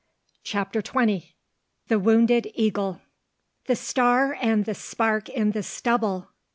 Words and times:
CHAPTER 0.43 0.81
XX 0.81 1.33
THE 1.87 1.99
WOUNDED 1.99 2.47
EAGLE 2.55 3.01
THE 3.67 3.75
star 3.75 4.35
and 4.41 4.65
the 4.65 4.73
spark 4.73 5.29
in 5.29 5.51
the 5.51 5.61
stubble! 5.61 6.31